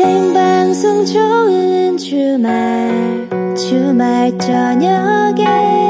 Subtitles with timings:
[0.00, 5.89] 생방송 좋은 주말 주말 저녁에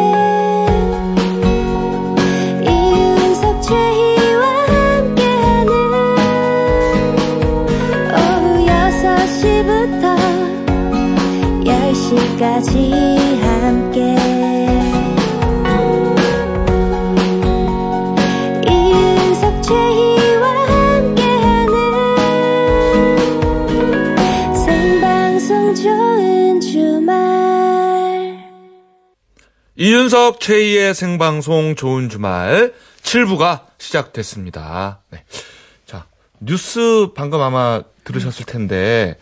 [30.10, 35.02] 이윤석 최희의 생방송 좋은 주말 7부가 시작됐습니다.
[35.10, 35.22] 네.
[35.86, 36.06] 자,
[36.40, 39.16] 뉴스 방금 아마 들으셨을 텐데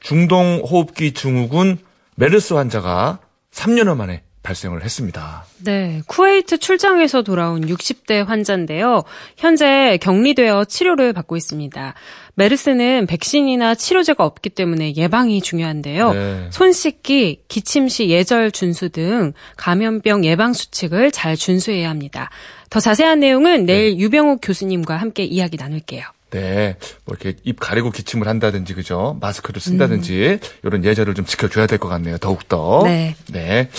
[0.00, 1.78] 중동 호흡기 증후군
[2.16, 3.20] 메르스 환자가
[3.52, 5.44] 3년여 만에 발생을 했습니다.
[5.64, 9.02] 네, 쿠웨이트 출장에서 돌아온 60대 환자인데요.
[9.36, 11.94] 현재 격리되어 치료를 받고 있습니다.
[12.34, 16.12] 메르스는 백신이나 치료제가 없기 때문에 예방이 중요한데요.
[16.12, 16.46] 네.
[16.50, 22.30] 손 씻기, 기침 시 예절 준수 등 감염병 예방 수칙을 잘 준수해야 합니다.
[22.70, 26.04] 더 자세한 내용은 내일 유병욱 교수님과 함께 이야기 나눌게요.
[26.30, 26.76] 네.
[27.04, 29.16] 뭐 이렇게 입 가리고 기침을 한다든지 그죠?
[29.20, 32.18] 마스크를 쓴다든지 이런 예절을 좀 지켜줘야 될 것 같네요.
[32.18, 32.82] 더욱 더.
[32.84, 33.14] 네.
[33.32, 33.70] 네.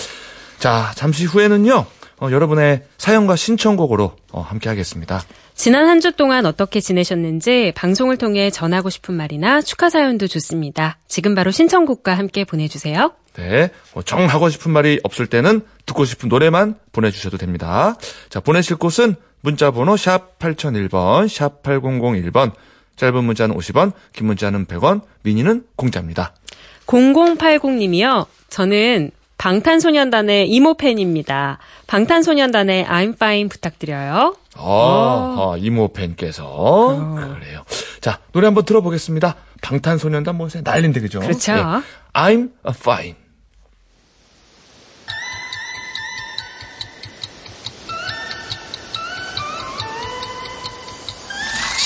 [0.58, 1.86] 자, 잠시 후에는요.
[2.20, 5.22] 어, 여러분의 사연과 신청곡으로 어, 함께 하겠습니다.
[5.54, 10.98] 지난 한 주 동안 어떻게 지내셨는지 방송을 통해 전하고 싶은 말이나 축하 사연도 좋습니다.
[11.08, 13.12] 지금 바로 신청곡과 함께 보내주세요.
[13.34, 13.70] 네.
[13.94, 17.96] 뭐 정하고 싶은 말이 없을 때는 듣고 싶은 노래만 보내주셔도 됩니다.
[18.30, 22.52] 자, 보내실 곳은 문자번호 샵 8001번, 샵 8001번,
[22.96, 26.34] 짧은 문자는 50원, 긴 문자는 100원, 미니는 공짜입니다.
[26.86, 28.26] 0080님이요.
[28.48, 31.58] 저는 방탄소년단의 이모 팬입니다.
[31.86, 34.36] 방탄소년단의 I'm Fine 부탁드려요.
[34.56, 37.36] 아, 아, 이모 팬께서.
[37.38, 37.62] 그래요.
[38.00, 39.36] 자, 노래 한번 들어보겠습니다.
[39.62, 41.20] 방탄소년단 뭐 요새 난린데, 그죠?
[41.20, 41.52] 그렇죠.
[41.52, 41.62] 예.
[42.12, 43.14] I'm fine.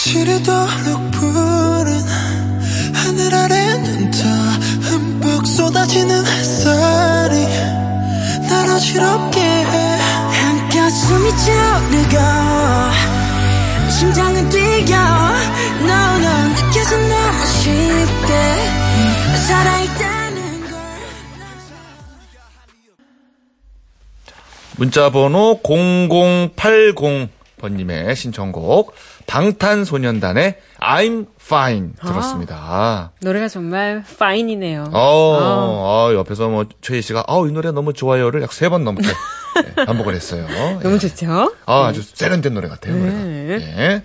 [0.05, 1.93] 시리도록 푸른
[2.93, 3.62] 하늘 흠뻑
[5.57, 7.47] 쏟아지는 햇살이
[8.49, 9.99] 날 어지럽게 해.
[10.41, 12.17] 한껏 숨이 차오르고
[13.91, 14.97] 심장은 뛰어
[15.83, 18.33] No no 느껴져 너무 쉽게
[19.47, 20.71] 살아있다는 걸.
[24.79, 28.95] 문자 번호 0080번님의 신청곡,
[29.27, 33.13] 방탄소년단의 I'm fine 들었습니다.
[33.21, 34.91] 노래가 정말 파인이네요.
[34.93, 34.99] 어,
[36.11, 39.75] 어, 옆에서 뭐, 최희 씨가, 어, 이 노래 너무 좋아요를 약 세 번 넘게 네,
[39.87, 40.47] 반복을 했어요.
[40.83, 40.99] 너무 예.
[40.99, 41.55] 좋죠?
[41.67, 43.17] 아, 아주 세련된 노래 같아요, 노래가.
[43.19, 43.55] 네.
[43.79, 44.03] 예.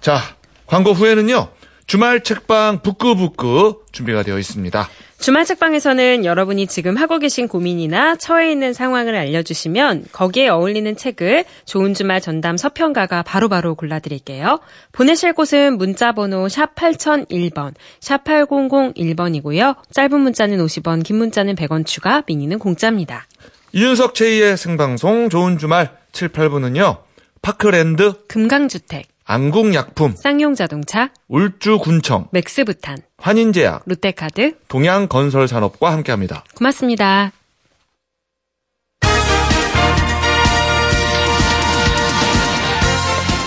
[0.00, 0.20] 자,
[0.66, 1.48] 광고 후에는요,
[1.86, 4.88] 주말 책방 북끄북끄 준비가 되어 있습니다.
[5.22, 11.94] 주말 책방에서는 여러분이 지금 하고 계신 고민이나 처해 있는 상황을 알려주시면 거기에 어울리는 책을 좋은
[11.94, 14.58] 주말 전담 서평가가 바로바로 골라드릴게요.
[14.90, 19.76] 보내실 곳은 문자번호 샵 8001번, 샵 8001번이고요.
[19.92, 23.28] 짧은 문자는 50원, 긴 문자는 100원 추가, 미니는 공짜입니다.
[23.70, 26.96] 이윤석 최희의 생방송 좋은 주말 7, 8부는요,
[27.42, 36.44] 파크랜드, 금강주택, 안국약품, 쌍용자동차, 울주군청, 맥스부탄, 환인제약, 롯데카드, 동양건설산업과 함께합니다.
[36.56, 37.32] 고맙습니다.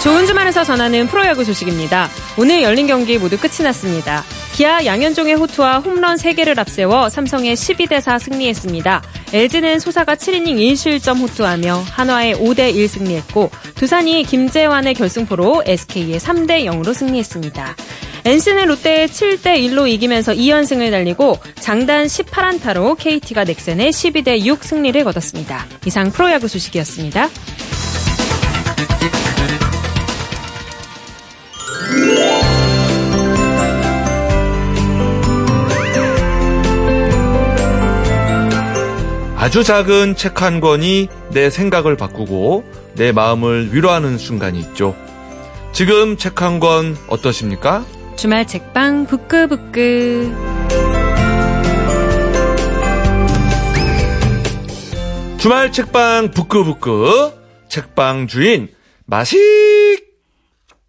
[0.04, 2.08] 좋은 주말에서 전하는 프로야구 소식입니다.
[2.38, 4.24] 오늘 열린 경기 모두 끝이 났습니다.
[4.56, 9.04] 기아 양현종의 호투와 홈런 3개를 앞세워 삼성의 12대 4 승리했습니다.
[9.34, 16.94] LG는 소사가 7이닝 1실점 호투하며 한화의 5대 1 승리했고 두산이 김재환의 결승포로 SK의 3대 0으로
[16.94, 17.76] 승리했습니다.
[18.24, 25.66] NC는 롯데의 7대 1로 이기면서 2연승을 달리고 장단 18안타로 KT가 넥센의 12대 6 승리를 거뒀습니다.
[25.86, 27.30] 이상 프로야구 소식이었습니다.
[39.56, 42.66] 아주 작은 책 한 권이 내 생각을 바꾸고
[42.96, 44.94] 내 마음을 위로하는 순간이 있죠.
[45.72, 47.86] 지금 책 한 권 어떠십니까?
[48.18, 50.30] 주말 책방 부끄부끄
[55.38, 57.32] 주말 책방 부끄부끄
[57.70, 58.68] 책방 주인
[59.06, 59.38] 맛있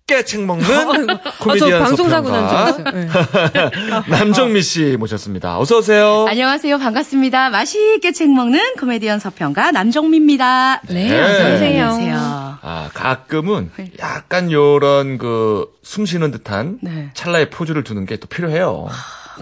[0.06, 4.00] 게 책 먹는 아, 저 코미디언 방송사고 난줄 소평가 알았어요.
[4.06, 4.08] 네.
[4.08, 5.58] 남정미 씨 모셨습니다.
[5.58, 6.26] 어서 오세요.
[6.29, 6.79] 안녕하세요.
[6.79, 7.50] 반갑습니다.
[7.50, 10.82] 맛있게 책 먹는 코미디언 서평가 남정미입니다.
[10.91, 11.20] 네, 네.
[11.20, 11.85] 어서 오세요.
[11.87, 12.17] 안녕하세요.
[12.62, 17.11] 아, 가끔은 약간 요런 그 숨쉬는 듯한 네.
[17.14, 18.87] 찰나의 포즈를 두는 게 또 필요해요.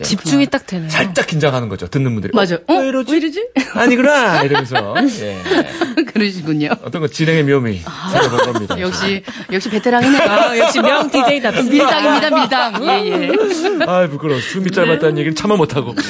[0.03, 0.89] 집중이 딱 되네요.
[0.91, 1.87] 살짝 긴장하는 거죠.
[1.87, 2.33] 듣는 분들이.
[2.35, 2.57] 맞아.
[2.67, 2.75] 어?
[2.75, 3.13] 왜 이러지?
[3.13, 3.49] 왜 이러지?
[3.75, 5.39] 아니구나 이러면서 예.
[6.13, 6.71] 그러시군요.
[6.85, 8.81] 어떤 거 진행의 묘미 찾아볼 겁니다.
[8.81, 10.23] 역시 역시 베테랑이네요.
[10.23, 11.63] 아, 역시 명 DJ답습니다.
[12.01, 12.85] 밀당입니다, 밀당.
[12.89, 13.31] 예, 예.
[13.87, 14.41] 아 부끄러워.
[14.41, 15.95] 숨이 짧았다는 얘기를 차마 못하고.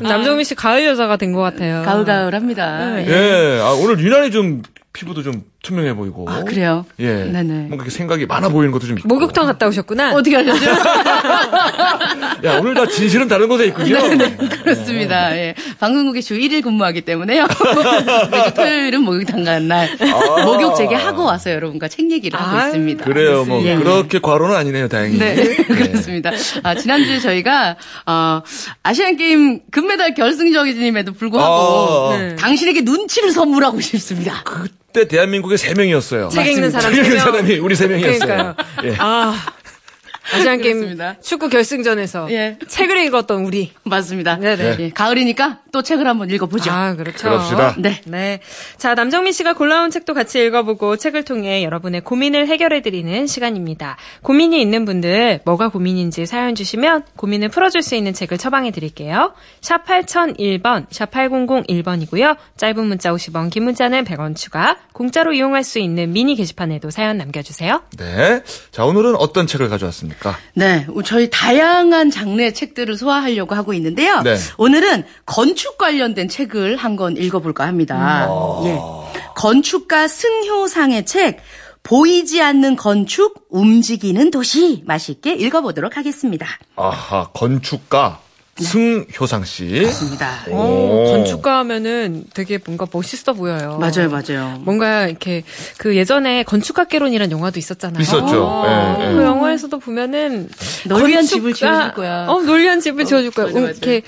[0.00, 1.82] 남정민 씨 가을 여자가 된 것 같아요.
[1.84, 3.02] 가을가을합니다.
[3.04, 3.08] 예.
[3.08, 3.60] 예.
[3.60, 4.62] 아, 오늘 유난히 좀
[4.94, 6.24] 피부도 좀 투명해 보이고.
[6.28, 6.86] 아, 그래요?
[7.00, 7.24] 예.
[7.24, 7.42] 네네.
[7.42, 9.08] 뭔가 이렇게 생각이 많아 보이는 것도 좀 있고.
[9.08, 10.14] 목욕탕 갔다 오셨구나.
[10.14, 10.70] 어떻게 하셨죠?
[12.46, 13.98] 야 오늘 다 진실은 다른 곳에 있군요.
[14.16, 15.36] 네, 그렇습니다.
[15.36, 15.54] 예.
[15.80, 17.46] 방송국에 주 1일 근무하기 때문에요.
[18.30, 19.90] 매주 토요일은 목욕탕 가는 날.
[20.44, 23.04] 목욕 재개하고 와서 여러분과 책 얘기를 하고 아유, 있습니다.
[23.04, 23.44] 그래요.
[23.44, 23.76] 뭐 예, 예.
[23.76, 24.88] 그렇게 과로는 아니네요.
[24.88, 25.18] 다행히.
[25.18, 26.30] 네, 그렇습니다.
[26.62, 27.76] 아, 지난주에 저희가,
[28.06, 28.42] 어,
[28.84, 32.36] 아시안게임 금메달 결승전임에도 불구하고, 아, 네.
[32.36, 34.42] 당신에게 눈치를 선물하고 싶습니다.
[34.44, 36.28] 그 때 대한민국에 세 명이었어요.
[36.30, 37.18] 책 읽는 사람 책 읽는.
[37.18, 38.18] 사람이 우리 세 명이었어요.
[38.18, 38.54] 그러니까요.
[38.84, 38.96] 예.
[38.98, 39.34] 아,
[40.34, 40.98] 아시안 게임.
[41.22, 42.58] 축구 결승전에서 예.
[42.66, 43.72] 책을 읽었던 우리.
[43.84, 44.36] 맞습니다.
[44.36, 44.76] 네네.
[44.80, 46.70] 예, 가을이니까 또 책을 한번 읽어보죠.
[46.70, 47.28] 아, 그렇죠.
[47.28, 47.74] 그럽시다.
[47.78, 48.00] 네.
[48.06, 48.40] 네.
[48.76, 53.96] 자, 남정민 씨가 골라온 책도 같이 읽어보고 책을 통해 여러분의 고민을 해결해드리는 시간입니다.
[54.22, 59.34] 고민이 있는 분들, 뭐가 고민인지 사연 주시면 고민을 풀어줄 수 있는 책을 처방해드릴게요.
[59.60, 62.36] 샵 8001번, 샵 8001번이고요.
[62.56, 67.82] 짧은 문자 50원, 긴 문자는 100원 추가, 공짜로 이용할 수 있는 미니 게시판에도 사연 남겨주세요.
[67.98, 68.42] 네.
[68.70, 70.36] 자 오늘은 어떤 책을 가져왔습니까?
[70.54, 74.22] 네, 저희 다양한 장르의 책들을 소화하려고 하고 있는데요.
[74.22, 74.36] 네.
[74.56, 75.04] 오늘은
[75.58, 78.26] 건축 관련된 책을 한 권 읽어볼까 합니다.
[78.28, 78.66] 음.
[78.66, 78.78] 예.
[79.34, 81.40] 건축가 승효상의 책,
[81.82, 84.82] 보이지 않는 건축, 움직이는 도시.
[84.86, 86.46] 맛있게 읽어보도록 하겠습니다.
[86.76, 88.20] 아하 건축가
[88.56, 89.82] 승효상 씨.
[89.84, 90.44] 맞습니다.
[90.50, 91.04] 오, 오.
[91.12, 93.78] 건축가 하면은 되게 뭔가 멋있어 보여요.
[93.80, 94.58] 맞아요, 맞아요.
[94.64, 95.42] 뭔가 이렇게
[95.78, 98.00] 그 예전에 건축학개론이라는 영화도 있었잖아요.
[98.02, 98.64] 있었죠.
[98.66, 99.12] 예, 예.
[99.14, 100.48] 그 영화에서도 보면은
[100.86, 102.26] 널 건축가- 집을 지어줄 거야.
[102.28, 103.46] 어, 널 위한 집을 지어줄 거야.
[103.46, 103.70] 맞아, 어, 맞아.
[103.72, 104.02] 이렇게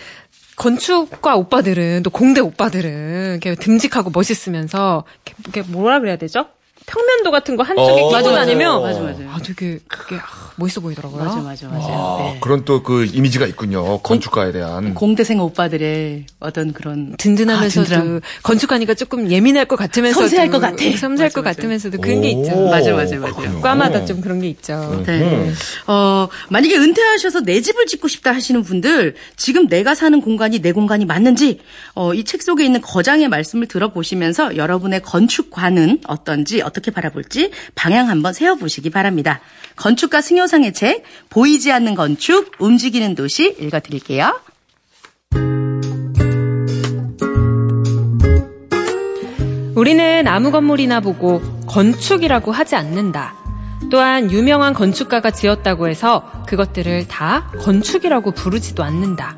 [0.61, 5.05] 건축과 오빠들은 또 공대 오빠들은 이렇게 듬직하고 멋있으면서
[5.43, 6.49] 이렇게, 뭐라 그래야 되죠?
[6.91, 7.95] 평면도 같은 거 한쪽에 어.
[7.97, 8.41] 끼고 맞아, 맞아.
[8.41, 9.19] 다니면 맞아, 맞아.
[9.31, 11.23] 아 되게 그게 아, 멋있어 보이더라고요.
[11.25, 11.87] 맞아, 맞아, 맞아.
[11.89, 12.39] 아, 네.
[12.41, 13.99] 그런 또 그 이미지가 있군요.
[14.01, 14.95] 건축가에 대한.
[14.95, 18.21] 공대생 오빠들의 어떤 그런 든든하면서도 아, 든든함.
[18.43, 20.77] 건축하니까 조금 예민할 것 같으면서도 섬세할 것 같아.
[20.77, 21.57] 섬세할 맞아, 것 맞아.
[21.57, 22.57] 같으면서도 그런 게 오, 있죠.
[22.71, 23.35] 맞아, 맞아, 맞아.
[23.37, 23.61] 그렇군요.
[23.61, 25.03] 과마다 좀 그런 게 있죠.
[25.07, 25.53] 네.
[25.87, 31.05] 어, 만약에 은퇴하셔서 내 집을 짓고 싶다 하시는 분들, 지금 내가 사는 공간이 내 공간이
[31.05, 31.61] 맞는지,
[31.95, 38.33] 어, 이 책 속에 있는 거장의 말씀을 들어보시면서 여러분의 건축관은 어떤지, 어떻게 바라볼지 방향 한번
[38.33, 39.41] 세워보시기 바랍니다.
[39.77, 44.41] 건축가 승효상의 책, 보이지 않는 건축, 움직이는 도시 읽어드릴게요.
[49.75, 53.35] 우리는 아무 건물이나 보고 건축이라고 하지 않는다.
[53.91, 59.37] 또한 유명한 건축가가 지었다고 해서 그것들을 다 건축이라고 부르지도 않는다.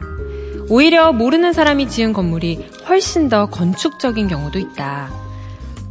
[0.68, 5.21] 오히려 모르는 사람이 지은 건물이 훨씬 더 건축적인 경우도 있다.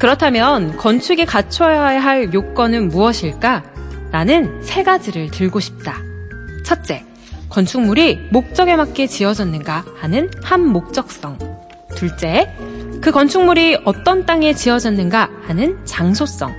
[0.02, 3.64] 그렇다면 건축이 갖춰야 할 요건은 무엇일까?
[4.10, 6.02] 나는 세 가지를 들고 싶다.
[6.66, 7.06] 첫째,
[7.50, 11.38] 건축물이 목적에 맞게 지어졌는가 하는 한 목적성.
[11.96, 12.52] 둘째,
[13.00, 16.52] 그 건축물이 어떤 땅에 지어졌는가 하는 장소성.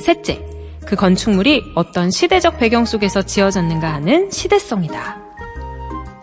[0.00, 0.44] 셋째,
[0.84, 5.18] 그 건축물이 어떤 시대적 배경 속에서 지어졌는가 하는 시대성이다.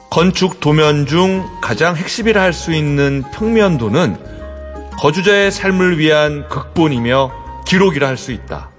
[0.10, 4.39] 건축 도면 중 가장 핵심이라 할 수 있는 평면도는
[5.00, 8.70] 거주자의 삶을 위한 극본이며 기록이라 할 수 있다.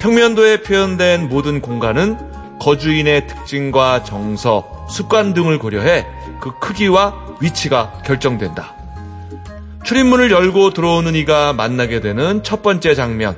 [0.00, 2.18] 평면도에 표현된 모든 공간은
[2.58, 6.04] 거주인의 특징과 정서, 습관 등을 고려해
[6.40, 8.74] 그 크기와 위치가 결정된다.
[9.84, 13.36] 출입문을 열고 들어오는 이가 만나게 되는 첫 번째 장면,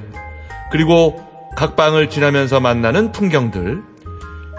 [0.71, 1.23] 그리고
[1.57, 3.83] 각 방을 지나면서 만나는 풍경들,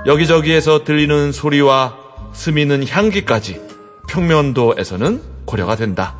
[0.06, 1.96] 여기저기에서 들리는 소리와
[2.34, 3.60] 스미는 향기까지
[4.08, 6.16] 평면도에서는 고려가 된다.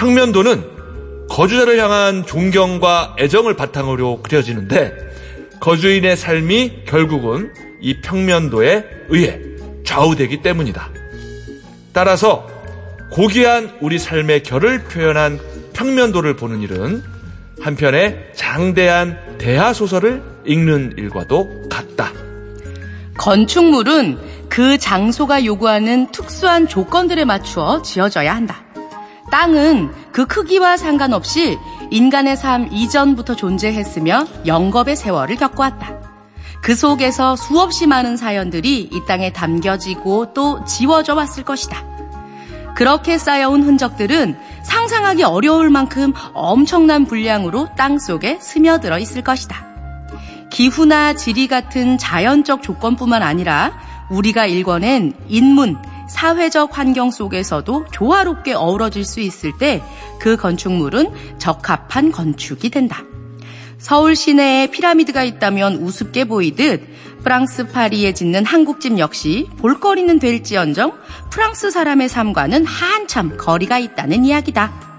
[0.00, 4.96] 평면도는 거주자를 향한 존경과 애정을 바탕으로 그려지는데
[5.60, 7.52] 거주인의 삶이 결국은
[7.82, 9.38] 이 평면도에 의해
[9.84, 10.88] 좌우되기 때문이다.
[11.92, 12.48] 따라서
[13.10, 15.38] 고귀한 우리 삶의 결을 표현한
[15.74, 17.02] 평면도를 보는 일은
[17.60, 22.10] 한편의 장대한 대하 소설을 읽는 일과도 같다.
[23.18, 24.16] 건축물은
[24.48, 28.64] 그 장소가 요구하는 특수한 조건들에 맞추어 지어져야 한다.
[29.30, 31.58] 땅은 그 크기와 상관없이
[31.90, 36.00] 인간의 삶 이전부터 존재했으며 영겁의 세월을 겪어왔다.
[36.62, 41.84] 그 속에서 수없이 많은 사연들이 이 땅에 담겨지고 또 지워져 왔을 것이다.
[42.74, 49.66] 그렇게 쌓여온 흔적들은 상상하기 어려울 만큼 엄청난 분량으로 땅 속에 스며들어 있을 것이다.
[50.50, 53.72] 기후나 지리 같은 자연적 조건뿐만 아니라
[54.10, 55.78] 우리가 읽어낸 인문,
[56.10, 59.82] 사회적 환경 속에서도 조화롭게 어우러질 수 있을 때
[60.20, 63.02] 그 건축물은 적합한 건축이 된다.
[63.78, 66.82] 서울 시내에 피라미드가 있다면 우습게 보이듯
[67.24, 70.92] 프랑스 파리에 짓는 한국집 역시 볼거리는 될지언정
[71.30, 74.90] 프랑스 사람의 삶과는 한참 거리가 있다는 이야기다.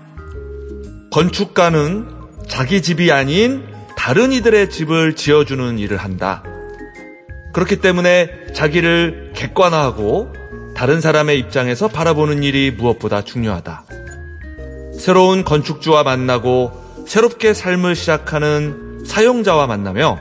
[1.11, 2.07] 건축가는
[2.47, 3.63] 자기 집이 아닌
[3.95, 6.43] 다른 이들의 집을 지어주는 일을 한다.
[7.53, 10.33] 그렇기 때문에 자기를 객관화하고
[10.75, 13.83] 다른 사람의 입장에서 바라보는 일이 무엇보다 중요하다.
[14.97, 16.71] 새로운 건축주와 만나고
[17.07, 20.19] 새롭게 삶을 시작하는 사용자와 만나며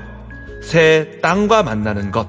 [0.62, 2.28] 새 땅과 만나는 것.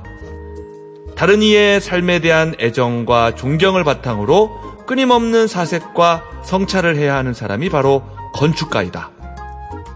[1.16, 9.12] 다른 이의 삶에 대한 애정과 존경을 바탕으로 끊임없는 사색과 성찰을 해야 하는 사람이 바로 건축가이다.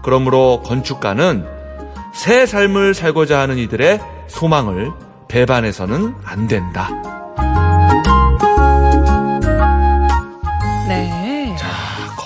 [0.02, 1.44] 그러므로 건축가는
[2.14, 4.92] 새 삶을 살고자 하는 이들의 소망을
[5.28, 6.88] 배반해서는 안 된다.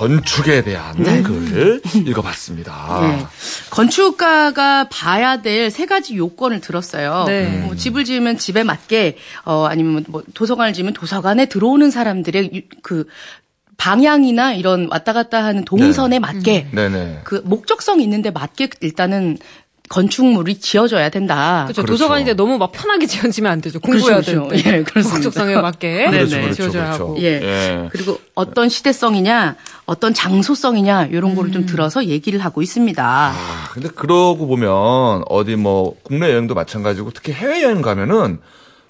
[0.00, 3.00] 건축에 대한 글 읽어봤습니다.
[3.02, 3.26] 네.
[3.70, 7.24] 건축가가 봐야 될 세 가지 요건을 들었어요.
[7.26, 7.46] 네.
[7.66, 13.04] 뭐 집을 지으면 집에 맞게 어 아니면 뭐 도서관을 지으면 도서관에 들어오는 사람들의 유- 그
[13.76, 17.20] 방향이나 이런 왔다 갔다 하는 동선에 맞게 네네.
[17.24, 19.38] 그 목적성 있는데 맞게 일단은
[19.90, 21.64] 건축물이 지어져야 된다.
[21.64, 21.82] 그렇죠.
[21.82, 21.92] 그렇죠.
[21.94, 23.80] 도서관인데 너무 막 편하게 지어지면 안 되죠.
[23.80, 24.78] 공부해야 그렇죠, 될 때.
[24.78, 25.16] 예, 그렇습니다.
[25.16, 26.42] 목적성에 맞게 그렇죠, 네네.
[26.42, 27.04] 그렇죠, 지어져야 그렇죠.
[27.04, 27.16] 하고.
[27.18, 27.24] 예.
[27.24, 27.88] 예.
[27.90, 29.56] 그리고 어떤 시대성이냐,
[29.86, 33.04] 어떤 장소성이냐 이런 거를 좀 들어서 얘기를 하고 있습니다.
[33.04, 38.38] 아, 근데 그러고 보면 어디 뭐 국내 여행도 마찬가지고 특히 해외 여행 가면은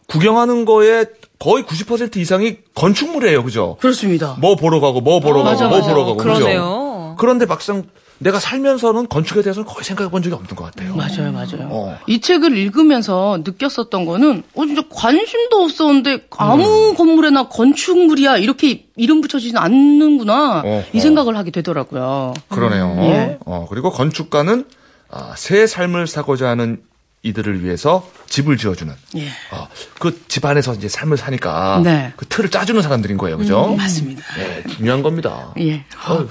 [0.07, 1.07] 구경하는 거에
[1.39, 3.79] 거의 90% 이상이 건축물이에요, 그죠?
[3.81, 4.37] 그렇습니다.
[4.39, 5.89] 뭐 보러 가고 뭐 보러 어, 가고 맞아, 뭐 맞아.
[5.89, 6.35] 보러 가고 그죠?
[6.35, 7.17] 그러네요.
[7.19, 7.85] 그런데 막상
[8.23, 10.95] 내가 살면서는 건축에 대해서는 거의 생각해 본 적이 없는 것 같아요.
[10.95, 11.69] 맞아요, 맞아요.
[11.71, 11.99] 어.
[12.07, 19.57] 이 책을 읽으면서 느꼈었던 거는, 어, 진짜 관심도 없었는데, 아무 건물에나 건축물이야, 이렇게 이름 붙여지진
[19.57, 20.85] 않는구나, 어허.
[20.93, 22.35] 이 생각을 하게 되더라고요.
[22.51, 22.95] 그러네요.
[23.01, 23.39] 예.
[23.47, 24.67] 어, 그리고 건축가는
[25.11, 26.83] 아, 새 삶을 사고자 하는
[27.23, 29.29] 이들을 위해서 집을 지어주는 예.
[29.53, 32.13] 어, 그 집 안에서 이제 삶을 사니까 네.
[32.17, 33.75] 그 틀을 짜주는 사람들인 거예요, 그죠?
[33.77, 34.23] 맞습니다.
[34.39, 35.53] 예, 중요한 겁니다.
[35.59, 35.85] 예.
[36.09, 36.27] 어,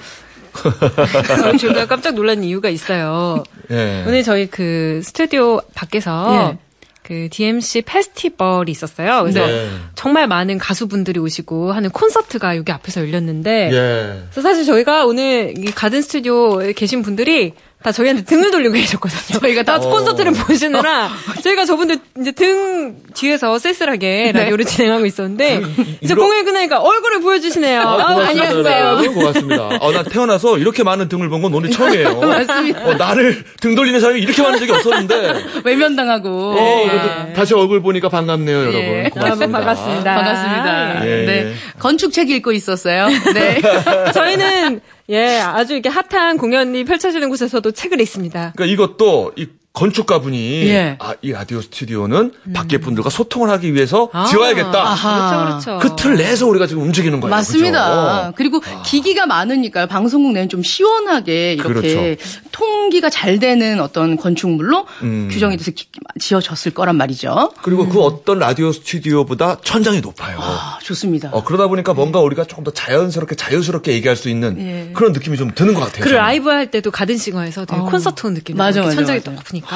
[1.59, 3.43] 제가 깜짝 놀란 이유가 있어요.
[3.71, 4.03] 예.
[4.07, 6.69] 오늘 저희 그 스튜디오 밖에서 예.
[7.09, 9.21] 그 DMC 페스티벌이 있었어요.
[9.21, 9.69] 그래서 네.
[9.95, 14.23] 정말 많은 가수분들이 오시고 하는 콘서트가 여기 앞에서 열렸는데 예.
[14.29, 19.39] 그래서 사실 저희가 오늘 이 가든 스튜디오에 계신 분들이 다 저희한테 등을 돌리고 계셨거든요.
[19.39, 21.09] 저희가 다 콘서트를 보시느라
[21.41, 25.61] 저희가 저분들 이제 등 뒤에서 쓸쓸하게 라디오를 진행하고 있었는데
[26.01, 27.79] 이제 이러- 공연 끝나니까 얼굴을 보여주시네요.
[27.81, 28.45] 아, 고맙습니다.
[28.69, 29.13] 안녕하세요.
[29.13, 29.63] 고맙습니다.
[29.79, 32.19] 어, 나 태어나서 이렇게 많은 등을 본 건 오늘 처음이에요.
[32.19, 32.85] 맞습니다.
[32.85, 35.33] 어, 나를 등 돌리는 사람이 이렇게 많은 적이 없었는데.
[35.63, 36.55] 외면당하고.
[36.59, 36.89] 어, 예.
[36.89, 38.77] 그래도 다시 얼굴 보니까 반갑네요, 여러분.
[38.81, 39.09] 예.
[39.13, 39.57] 고맙습니다.
[39.57, 40.15] 반갑습니다.
[40.15, 41.05] 반갑습니다.
[41.05, 41.31] 예, 네.
[41.47, 41.53] 예.
[41.79, 43.07] 건축책 읽고 있었어요.
[43.33, 43.61] 네.
[44.13, 48.53] 저희는 예 아주 이렇게 핫한 공연이 펼쳐지는 곳에서도 책을 읽습니다.
[48.55, 49.47] 그러니까 이것도 이
[49.79, 50.97] 건축가분이 예.
[50.99, 54.69] 아, 이 라디오 스튜디오는 밖에 분들과 소통을 하기 위해서 지어야겠다.
[54.69, 54.75] 음.
[54.87, 55.45] 아하.
[55.45, 55.79] 그렇죠, 그렇죠.
[55.79, 57.29] 그 틀 내에서 우리가 지금 움직이는 거예요.
[57.35, 58.31] 맞습니다.
[58.31, 58.33] 그죠?
[58.37, 59.87] 그리고 기기가 많으니까요.
[59.87, 62.17] 방송국 내는 좀 시원하게 이렇게
[62.51, 65.29] 통기가 잘 되는 어떤 건축물로 음.
[65.31, 65.87] 규정이 돼서 기-
[66.19, 67.51] 지어졌을 거란 말이죠.
[67.61, 70.37] 그리고 그 어떤 라디오 스튜디오보다 천장이 높아요.
[70.41, 71.29] 아, 좋습니다.
[71.31, 74.91] 어, 그러다 보니까 뭔가 우리가 조금 더 자연스럽게 자유스럽게 얘기할 수 있는 예.
[74.93, 76.03] 그런 느낌이 좀 드는 것 같아요.
[76.05, 76.09] 그.
[76.09, 78.57] 라이브 할 때도 가든 싱어에서 되게 콘서트 온 느낌.
[78.57, 79.21] 맞아, 맞아, 천장이.
[79.23, 79.68] 높으니까.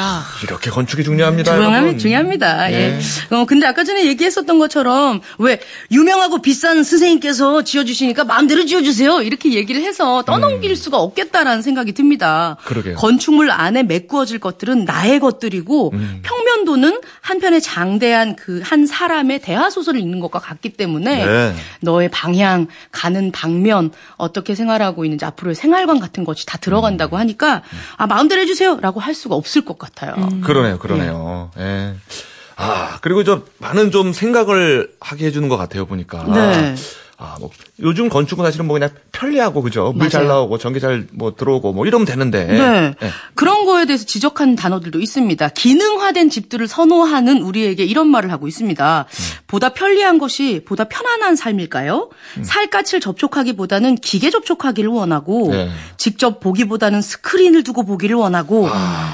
[0.44, 1.52] 이렇게 건축이 중요합니다.
[1.52, 1.78] 중요합니다.
[1.82, 2.00] 여러분.
[2.00, 2.68] 중요합니다.
[2.68, 3.00] 네.
[3.32, 3.36] 예.
[3.36, 5.60] 어, 근데 아까 전에 얘기했었던 것처럼 왜
[5.92, 9.22] 유명하고 비싼 선생님께서 지어주시니까 마음대로 지어주세요.
[9.22, 12.58] 이렇게 얘기를 해서 떠넘길 수가 없겠다라는 생각이 듭니다.
[12.60, 12.66] 음.
[12.66, 12.96] 그러게요.
[12.96, 16.22] 건축물 안에 메꾸어질 것들은 나의 것들이고 음.
[16.24, 21.56] 평면도는 한편의 장대한 그 한 사람의 대화 소설을 읽는 것과 같기 때문에 네.
[21.82, 26.62] 너의 방향, 가는 방면, 어떻게 생활하고 있는지 앞으로의 생활관 같은 것이 다 음.
[26.62, 27.62] 들어간다고 하니까
[27.98, 29.83] 아 마음대로 해주세요라고 할 수가 없을 것 같아요.
[30.42, 31.52] 그러네요, 그러네요.
[31.58, 31.96] 예.
[32.56, 36.24] 아, 그리고 좀 많은 좀 생각을 하게 해주는 것 같아요, 보니까.
[36.26, 36.76] 네.
[37.24, 37.50] 아, 뭐,
[37.80, 39.94] 요즘 건축은 사실은 뭐 그냥 편리하고, 그죠?
[39.96, 40.28] 물 잘.
[40.28, 42.46] 나오고, 전기 잘 뭐 들어오고, 뭐 이러면 되는데.
[42.46, 42.96] 네.
[43.02, 43.12] 예.
[43.34, 45.48] 그런 거에 대해서 지적한 단어들도 있습니다.
[45.50, 49.06] 기능화된 집들을 선호하는 우리에게 이런 말을 하고 있습니다.
[49.48, 52.10] 보다 편리한 것이 보다 편안한 삶일까요?
[52.42, 55.70] 살갗을 접촉하기보다는 기계 접촉하기를 원하고 네.
[55.98, 58.70] 직접 보기보다는 스크린을 두고 보기를 원하고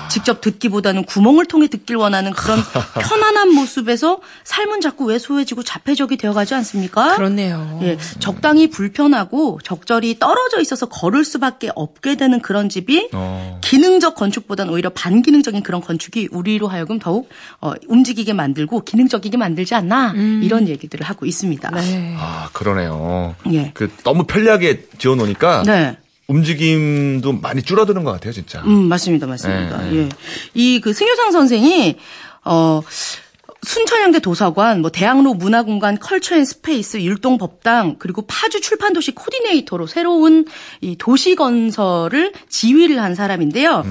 [0.09, 2.59] 직접 듣기보다는 구멍을 통해 듣길 원하는 그런
[2.99, 7.15] 편안한 모습에서 삶은 자꾸 왜소해지고 자폐적이 되어가지 않습니까?
[7.15, 7.79] 그렇네요.
[7.83, 13.59] 예, 적당히 불편하고 적절히 떨어져 있어서 걸을 수밖에 없게 되는 그런 집이 어.
[13.61, 17.29] 기능적 건축보다는 오히려 반기능적인 그런 건축이 우리로 하여금 더욱
[17.61, 21.71] 어, 움직이게 만들고 기능적이게 만들지 않나 이런 얘기들을 하고 있습니다.
[21.71, 22.15] 네.
[22.17, 23.35] 아, 그러네요.
[23.53, 23.71] 예.
[23.73, 25.97] 그 너무 편리하게 지어 놓으니까 네.
[26.27, 28.61] 움직임도 많이 줄어드는 것 같아요, 진짜.
[28.61, 29.27] 음, 맞습니다.
[29.27, 29.77] 맞습니다.
[29.83, 29.97] 네, 네.
[29.97, 30.09] 예.
[30.53, 31.95] 이 그 승효상 선생이
[32.45, 32.81] 어
[33.61, 40.45] 순천향대 도서관, 뭐 대학로 문화공간 Culture and Space, 율동법당, 그리고 파주 출판도시 코디네이터로 새로운
[40.81, 43.83] 이 도시 건설을 지휘를 한 사람인데요.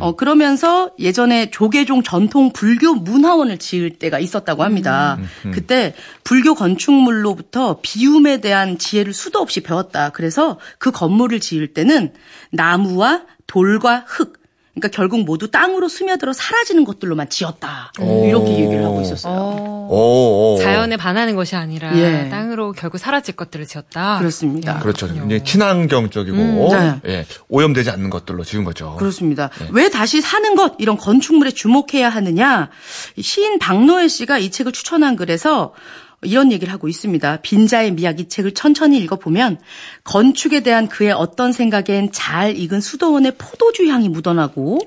[0.00, 5.18] 어 그러면서 예전에 조계종 전통 불교 문화원을 지을 때가 있었다고 합니다.
[5.52, 10.10] 그때 불교 건축물로부터 비움에 대한 지혜를 수도 없이 배웠다.
[10.10, 12.12] 그래서 그 건물을 지을 때는
[12.50, 14.43] 나무와 돌과 흙
[14.74, 17.92] 그러니까 결국 모두 땅으로 스며들어 사라지는 것들로만 지었다.
[17.98, 19.32] 이렇게 얘기를 하고 있었어요.
[19.32, 20.58] 어, 오, 오.
[20.60, 22.28] 자연에 반하는 것이 아니라 예.
[22.28, 24.18] 땅으로 결국 사라질 것들을 지었다.
[24.18, 24.80] 그렇습니다.
[24.80, 25.06] 그렇죠.
[25.06, 27.00] 굉장히 친환경적이고 음, 네.
[27.06, 28.96] 예, 오염되지 않는 것들로 지은 거죠.
[28.98, 29.50] 그렇습니다.
[29.70, 32.70] 왜 다시 사는 것 이런 건축물에 주목해야 하느냐?
[33.16, 35.72] 이 시인 박노해 씨가 이 책을 추천한 글에서
[36.24, 37.38] 이런 얘기를 하고 있습니다.
[37.42, 39.58] 빈자의 미학 이 책을 천천히 읽어보면
[40.04, 44.78] 건축에 대한 그의 어떤 생각엔 잘 익은 수도원의 포도주 향이 묻어나고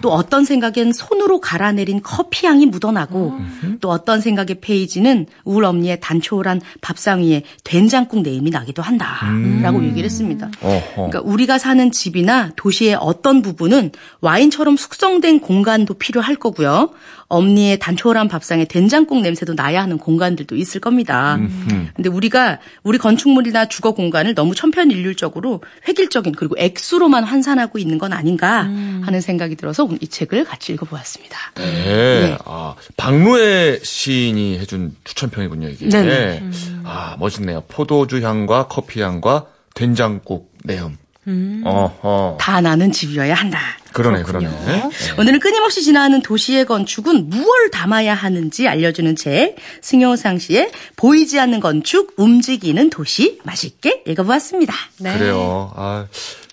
[0.00, 3.34] 또 어떤 생각엔 손으로 갈아내린 커피 향이 묻어나고
[3.80, 10.50] 또 어떤 생각의 페이지는 울 엄니의 단초란 밥상 위에 된장국 내음이 나기도 한다라고 얘기를 했습니다.
[10.94, 16.90] 그러니까 우리가 사는 집이나 도시의 어떤 부분은 와인처럼 숙성된 공간도 필요할 거고요.
[17.28, 21.38] 엄니의 단촐한 밥상에 된장국 냄새도 나야 하는 공간들도 있을 겁니다.
[21.94, 28.62] 근데 우리가 우리 건축물이나 주거 공간을 너무 천편일률적으로 획일적인 그리고 액수로만 환산하고 있는 건 아닌가
[28.62, 31.36] 하는 생각이 들어서 오늘 이 책을 같이 읽어보았습니다.
[31.56, 31.64] 네.
[31.64, 32.38] 네.
[32.44, 35.88] 아, 박노해 시인이 해준 추천평이군요, 이게.
[35.88, 36.50] 네네.
[36.84, 37.64] 아, 멋있네요.
[37.68, 40.96] 포도주 향과 커피 향과 된장국 내음.
[41.64, 42.38] 어허.
[42.40, 43.60] 다 나는 집이어야 한다.
[44.02, 44.50] 그러네, 그렇군요.
[44.64, 44.82] 그러네.
[44.82, 44.90] 네.
[45.18, 52.14] 오늘은 끊임없이 지나가는 도시의 건축은 무엇을 담아야 하는지 알려주는 책 승용상 씨의 보이지 않는 건축
[52.16, 54.74] 움직이는 도시 맛있게 읽어보았습니다.
[54.98, 55.18] 네.
[55.18, 55.72] 그래요.
[55.76, 56.06] 아,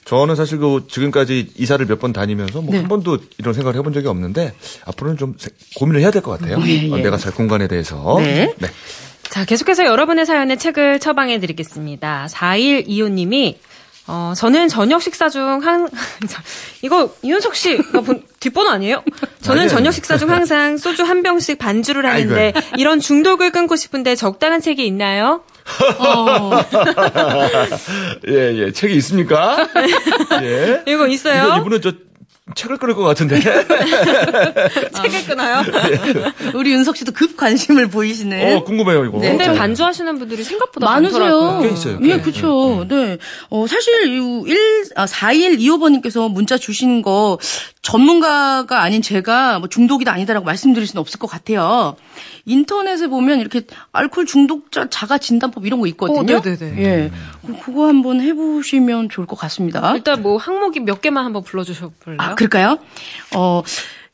[0.06, 2.88] 저는 사실 그 지금까지 이사를 몇 번 다니면서 뭐한 네.
[2.88, 4.54] 번도 이런 생각을 해본 적이 없는데
[4.86, 6.60] 앞으로는 좀 세- 고민을 해야 될 것 같아요.
[6.66, 6.92] 예, 예.
[6.92, 8.18] 어, 내가 살 공간에 대해서.
[8.20, 8.54] 네.
[9.30, 12.28] 자, 계속해서 여러분의 사연에 책을 처방해 드리겠습니다.
[12.32, 13.56] 4125님이
[14.08, 15.90] 어, 저는 저녁 식사 중 한,
[16.30, 16.44] 자,
[16.84, 19.04] 이거, 이윤석 씨, 이거 본- 뒷번호 아니에요?
[19.42, 19.68] 저는.
[19.68, 24.86] 저녁 식사 중 항상 소주 한 병씩 반주를 하는데, 이런 중독을 끊고 싶은데 적당한 책이
[24.86, 25.42] 있나요?
[28.28, 28.72] 예, 예.
[28.72, 29.68] 책이 있습니까?
[30.44, 30.84] 예.
[30.86, 31.46] 이거 있어요?
[31.48, 31.92] 이거 이분은 저
[32.54, 33.40] 책을 끊을 것 같은데.
[33.42, 35.64] 책을 끊어요?
[36.54, 38.58] 우리 윤석 씨도 급 관심을 보이시는.
[38.58, 39.18] 어, 궁금해요, 이거.
[39.18, 39.56] 근데 네.
[39.56, 41.62] 반주하시는 분들이 생각보다 많으세요.
[41.64, 42.22] 꽤 있어요, 예, 꽤.
[42.22, 42.86] 그렇죠.
[42.88, 43.18] 네.
[43.50, 47.40] 어, 사실 이 1, 아, 4125번님께서 문자 주신 거
[47.82, 51.96] 전문가가 아닌 제가 뭐 중독이다 아니다라고 말씀드릴 수는 없을 것 같아요.
[52.46, 56.38] 인터넷에 보면 이렇게 알코올 중독자 자가 진단법 이런 거 있거든요.
[56.38, 56.84] 어, 네네네.
[56.84, 57.12] 예.
[57.64, 59.94] 그거 한번 해보시면 좋을 것 같습니다.
[59.96, 62.18] 일단 뭐 항목이 몇 개만 한번 불러주셔 볼래요?
[62.22, 62.78] 아, 그럴까요?
[63.36, 63.64] 어,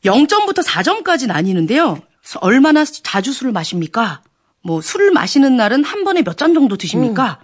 [0.04, 1.98] 0점부터 4점까지 나뉘는데요.
[2.40, 4.20] 얼마나 자주 술을 마십니까?
[4.62, 7.38] 뭐, 술을 마시는 날은 한 번에 몇 잔 정도 드십니까?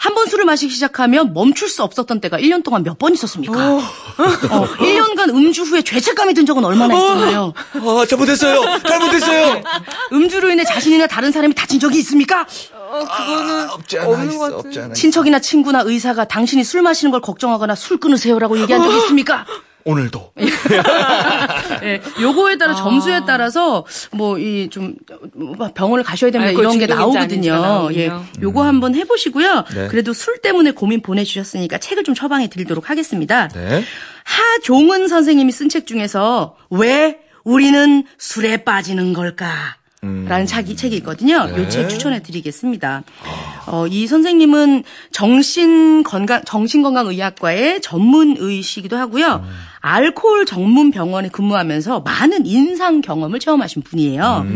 [0.00, 3.74] 한번 술을 마시기 시작하면 멈출 수 없었던 때가 1년 동안 몇 번 있었습니까?
[3.74, 3.80] 어,
[4.78, 7.52] 1년간 음주 후에 죄책감이 든 적은 얼마나 있었나요?
[7.74, 8.78] 아, 잘못했어요.
[8.86, 9.62] 잘못했어요.
[10.12, 12.46] 음주로 인해 자신이나 다른 사람이 다친 적이 있습니까?
[12.72, 14.52] 어, 그거는 없지 않아 없는 있어, 것.
[14.66, 14.94] 없지 않아.
[14.94, 19.46] 친척이나 친구나 의사가 당신이 술 마시는 걸 걱정하거나 술 끊으세요라고 얘기한 적이 있습니까?
[19.88, 20.32] 오늘도.
[21.82, 24.94] 예, 요거에 따라 점수에 따라서 뭐 이 좀
[25.74, 27.88] 병원을 가셔야 됩니다 알코올 이런 게 중독인지 나오거든요.
[27.94, 28.24] 예, 나오군요.
[28.42, 29.64] 요거 한번 해보시고요.
[29.74, 29.88] 네.
[29.88, 33.48] 그래도 술 때문에 고민 보내주셨으니까 책을 좀 처방해 드리도록 하겠습니다.
[33.48, 33.82] 네.
[34.24, 39.76] 하종은 선생님이 쓴 책 중에서 왜 우리는 술에 빠지는 걸까?
[40.00, 41.46] 라는 책이, 책이 있거든요.
[41.46, 41.58] 네.
[41.58, 43.02] 요책 추천해 드리겠습니다.
[43.66, 49.44] 어, 이 선생님은 정신건강, 정신건강의학과의 전문의시기도 하고요.
[49.80, 54.46] 알코올 전문 병원에 근무하면서 많은 인상 경험을 체험하신 분이에요.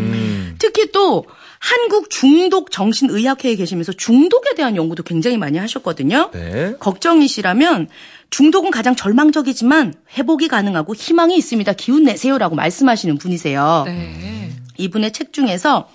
[0.59, 1.25] 특히 또
[1.59, 6.31] 한국 중독 정신의학회에 계시면서 중독에 대한 연구도 굉장히 많이 하셨거든요.
[6.33, 6.75] 네.
[6.81, 7.89] 걱정이시라면
[8.31, 11.73] 중독은 가장 절망적이지만 회복이 가능하고 희망이 있습니다.
[11.75, 13.85] 기운 내세요라고 말씀하시는 분이세요.
[13.87, 14.51] 네.
[14.79, 15.89] 이분의 책 중에서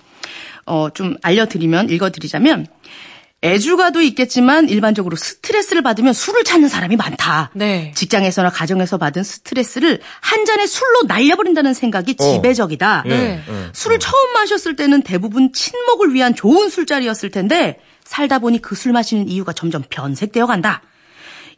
[0.64, 2.66] 어, 좀 알려드리면 읽어드리자면
[3.42, 7.50] 애주가도 있겠지만 일반적으로 스트레스를 받으면 술을 찾는 사람이 많다.
[7.54, 7.92] 네.
[7.94, 12.32] 직장에서나 가정에서 받은 스트레스를 한 잔의 술로 날려버린다는 생각이 어.
[12.34, 13.04] 지배적이다.
[13.06, 13.44] 예, 네.
[13.48, 13.70] 예.
[13.72, 19.28] 술을 처음 마셨을 때는 대부분 친목을 위한 좋은 술자리였을 텐데 살다 보니 그 술 마시는
[19.28, 20.82] 이유가 점점 변색되어 간다.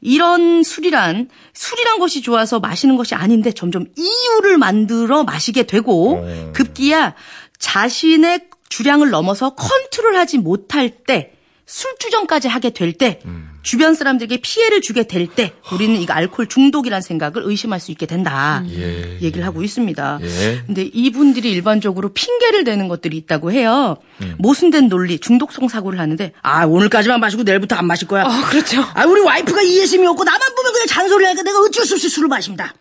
[0.02, 7.14] 이런 술이란 술이란 것이 좋아서 마시는 것이 아닌데 점점 이유를 만들어 마시게 되고 급기야
[7.58, 11.32] 자신의 주량을 넘어서 컨트롤하지 못할 때
[11.70, 13.20] 술주정까지 하게 될때
[13.62, 18.64] 주변 사람들에게 피해를 주게 될 때 우리는 이거 알코올 중독이라는 생각을 의심할 수 있게 된다.
[18.70, 19.18] 예.
[19.20, 20.18] 얘기를 하고 있습니다.
[20.22, 20.62] 예.
[20.66, 23.96] 근데 이분들이 일반적으로 핑계를 대는 것들이 있다고 해요.
[24.22, 24.34] 음.
[24.38, 28.24] 모순된 논리, 중독성 사고를 하는데 아 오늘까지만 마시고 내일부터 안 마실 거야.
[28.24, 28.82] 아, 그렇죠.
[28.94, 32.28] 아 우리 와이프가 이해심이 없고 나만 보면 그냥 잔소리 하니까 내가 어쩔 수 없이 술을
[32.28, 32.74] 마십니다.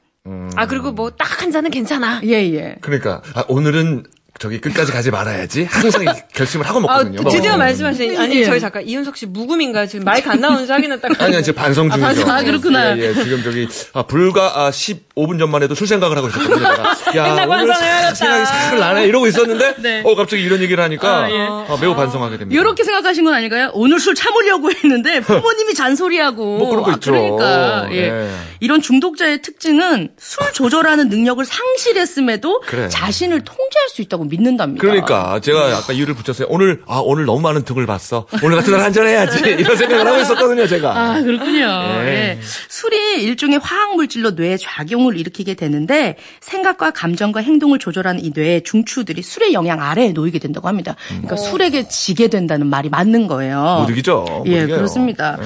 [0.56, 2.22] 아, 그리고 뭐 딱 한 잔은 괜찮아.
[2.24, 2.76] 예 예.
[2.82, 4.04] 그러니까 아, 오늘은
[4.40, 5.66] 저기 끝까지 가지 말아야지.
[5.66, 7.30] 항상 이 결심을 하고 아, 먹거든요.
[7.30, 7.58] 드디어 뭐.
[7.60, 8.46] 말씀하신 아니 예.
[8.46, 9.86] 저희 작가 이윤석 씨 무금인가요?
[9.86, 12.06] 지금 마이크 안 나오는지 확인했다가 아니요, 지금 반성 중이죠.
[12.06, 12.30] 반성.
[12.30, 12.98] 아, 그렇구나.
[12.98, 16.64] 예, 예, 지금 저기, 아, 불과, 아, 15분 전만 해도 술 생각을 하고 있었거든요.
[17.18, 18.16] 야, 맨날 오늘 반성해야겠다.
[18.16, 19.06] 생각이 살 나네.
[19.08, 20.02] 이러고 있었는데, 네.
[20.06, 21.36] 어, 갑자기 이런 얘기를 하니까, 아, 예.
[21.50, 22.60] 아, 매우 반성하게 됩니다.
[22.62, 23.72] 이렇게 생각하신 건 아닐까요?
[23.74, 26.60] 오늘 술 참으려고 했는데 부모님이 잔소리하고.
[26.60, 27.12] 뭐 그런 거 아, 있죠.
[27.12, 27.98] 그러니까 예.
[28.10, 28.30] 예.
[28.62, 32.88] 이런 중독자의 특징은 술 조절하는 능력을 상실했음에도 그래.
[32.90, 34.82] 자신을 통제할 수 있다고 믿는답니다.
[34.82, 36.48] 그러니까, 제가 아까 이유를 붙였어요.
[36.50, 38.26] 오늘, 아, 오늘 너무 많은 득을 봤어.
[38.44, 39.40] 오늘 같은 날 한잔 해야지.
[39.50, 40.98] 이런 생각을 하고 있었거든요, 제가.
[40.98, 41.66] 아, 그렇군요.
[42.04, 42.08] 예.
[42.08, 42.40] 예.
[42.70, 49.22] 술이 일종의 화학 물질로 뇌에 작용을 일으키게 되는데 생각과 감정과 행동을 조절하는 이 뇌의 중추들이
[49.22, 50.96] 술의 영향 아래에 놓이게 된다고 합니다.
[51.08, 53.80] 그러니까 술에게 지게 된다는 말이 맞는 거예요.
[53.86, 54.26] 못 이기죠.
[54.28, 54.76] 못 예, 이겨요.
[54.78, 55.38] 그렇습니다.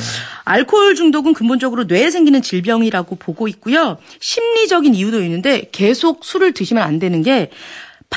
[0.46, 3.98] 알코올 중독은 근본적으로 뇌에 생기는 질병이라고 보고 있고요.
[4.20, 7.50] 심리적인 이유도 있는데 계속 술을 드시면 안 되는 게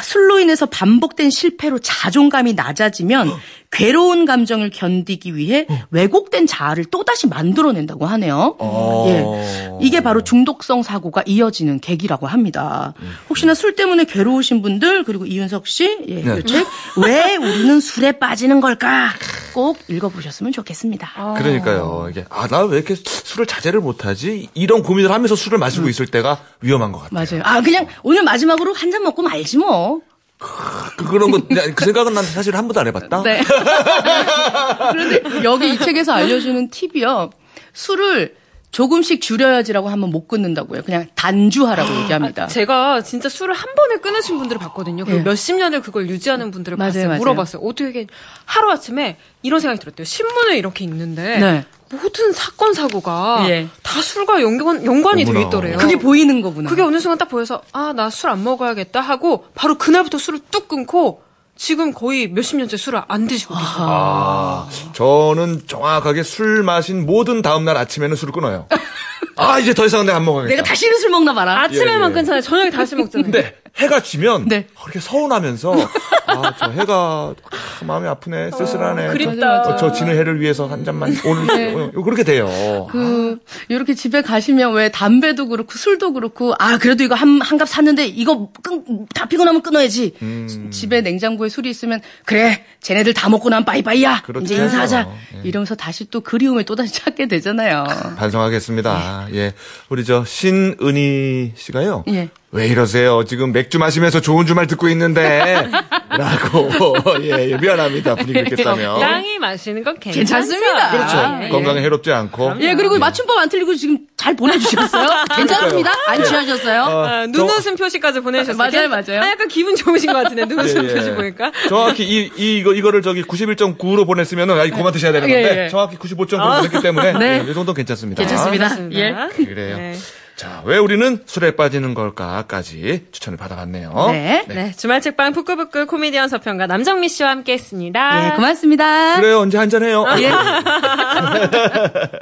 [0.02, 3.30] 술로 인해서 반복된 실패로 자존감이 낮아지면
[3.70, 8.56] 괴로운 감정을 견디기 위해 왜곡된 자아를 또다시 만들어낸다고 하네요.
[8.58, 9.04] 어.
[9.08, 9.78] 예.
[9.84, 12.94] 이게 바로 중독성 사고가 이어지는 계기라고 합니다.
[13.28, 16.38] 혹시나 술 때문에 괴로우신 분들 그리고 이윤석 씨, 예, 네.
[16.38, 16.66] 이 책,
[17.04, 19.10] 왜 우리는 술에 빠지는 걸까?
[19.56, 21.34] 꼭 읽어보셨으면 좋겠습니다.
[21.38, 22.08] 그러니까요.
[22.10, 24.50] 이게, 아, 나 왜 이렇게 술을 자제를 못하지?
[24.52, 27.24] 이런 고민을 하면서 술을 마시고 있을 때가 위험한 것 같아요.
[27.40, 27.42] 맞아요.
[27.42, 30.00] 아, 그냥 오늘 마지막으로 한 잔 먹고 말지 뭐.
[30.38, 31.40] 그- 그런 거,
[31.74, 33.22] 그 생각은 난 사실 한 번도 안 해봤다.
[33.22, 33.40] 네.
[34.92, 37.30] 그런데 여기 이 책에서 알려주는 팁이요.
[37.72, 38.34] 술을
[38.70, 40.82] 조금씩 줄여야지라고 하면 못 끊는다고요.
[40.82, 42.46] 그냥 단주하라고 얘기합니다.
[42.46, 45.04] 제가 진짜 술을 한 번에 끊으신 분들을 봤거든요.
[45.08, 45.20] 예.
[45.20, 47.06] 몇십 년을 그걸 유지하는 분들을 맞아요, 봤어요.
[47.08, 47.18] 맞아요.
[47.18, 47.62] 물어봤어요.
[47.62, 48.06] 어떻게
[48.44, 50.04] 하루 아침에 이런 생각이 들었대요.
[50.04, 51.64] 신문에 이렇게 읽는데 네.
[51.90, 53.68] 모든 사건 사고가 예.
[53.82, 55.46] 다 술과 연관 연관이 돼 어머나.
[55.46, 55.78] 있더래요.
[55.78, 56.68] 그게 보이는 거구나.
[56.68, 60.68] 그게 어느 순간 딱 보여서 아 나 술 안 먹어야겠다 하고 바로 그날부터 술을 뚝
[60.68, 61.22] 끊고
[61.56, 63.74] 지금 거의 몇십 년째 술을 안 드시고 계세요.
[63.78, 68.68] 아, 저는 정확하게 술 마신 모든 다음날 아침에는 술을 끊어요.
[69.36, 70.54] 아, 이제 더 이상 내가 안 먹어야겠다.
[70.54, 71.62] 내가 다시는 술 먹나 봐라.
[71.62, 72.14] 아침에만 예.
[72.14, 72.40] 끊잖아요.
[72.42, 73.30] 저녁에 다시 먹잖아요.
[73.30, 74.66] 근데 해가 지면 네.
[74.84, 75.74] 이렇게 서운하면서
[76.28, 79.08] 아, 저 해가 아, 마음이 아프네, 쓸쓸하네.
[79.08, 79.62] 그립다.
[79.62, 82.48] 저, 저 지는 해를 위해서 한 잔만 오늘 어, 그렇게 돼요.
[82.90, 87.68] 그 이렇게 집에 가시면 왜 담배도 그렇고 술도 그렇고 아 그래도 이거 한 한 갑
[87.68, 90.14] 샀는데 이거 끊, 다 피고 나면 끊어야지.
[90.22, 90.68] 음.
[90.72, 94.22] 집에 냉장고에 술이 있으면 그래 쟤네들 다 먹고 나면 빠이빠이야.
[94.22, 94.44] 그렇죠.
[94.44, 95.08] 이제 인사하자.
[95.36, 95.40] 예.
[95.48, 97.84] 이러면서 다시 또 그리움을 또 다시 찾게 되잖아요.
[98.16, 99.28] 반성하겠습니다.
[99.34, 99.54] 예.
[99.88, 102.04] 우리 저 신은희 씨가요.
[102.08, 102.28] 예.
[102.56, 103.22] 왜 이러세요?
[103.24, 105.68] 지금 맥주 마시면서 좋은 주말 듣고 있는데.
[106.08, 106.70] 라고.
[107.20, 108.14] 예, 예, 미안합니다.
[108.14, 110.90] 분위기 겠다면 적당히 마시는 건 괜찮습니다.
[110.90, 110.90] 괜찮습니다.
[110.90, 111.44] 그렇죠.
[111.44, 111.48] 예.
[111.50, 112.54] 건강에 해롭지 않고.
[112.60, 115.06] 예 그리고 맞춤법 안 틀리고 지금 잘 보내주셨어요.
[115.36, 115.90] 괜찮습니다.
[116.06, 116.82] 안 취하셨어요?
[116.82, 118.56] 아, 눈웃음 표시까지 보내주셨어요.
[118.56, 119.20] 맞아요, 맞아요.
[119.20, 120.94] 아, 약간 기분 좋으신 것 같은데, 눈웃음 예, 예.
[120.94, 121.52] 표시 보니까.
[121.68, 125.68] 정확히 이, 이, 이거, 이거를 저기 91.9로 보냈으면은, 아이, 그만 드셔야 되는 건데, 예, 예.
[125.68, 127.44] 정확히 95.9로 보냈기 때문에, 네.
[127.46, 128.22] 예, 이 정도는 괜찮습니다.
[128.22, 128.68] 괜찮습니다.
[128.68, 129.28] 그렇습니다.
[129.38, 129.44] 예.
[129.44, 129.76] 그래요.
[129.76, 129.94] 네.
[130.36, 134.08] 자, 왜 우리는 술에 빠지는 걸까까지 추천을 받아봤네요.
[134.10, 134.44] 네.
[134.48, 138.26] 네, 주말 책방 푸끄푸끄 코미디언 서평가 남정미 씨와 함께 했습니다.
[138.26, 139.16] 예, 고맙습니다.
[139.16, 140.04] 그래요, 언제 한잔해요.
[140.18, 140.30] 예.